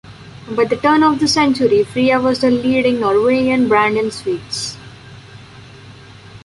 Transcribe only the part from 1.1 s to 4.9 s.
the century, Freia was the leading Norwegian brand in sweets.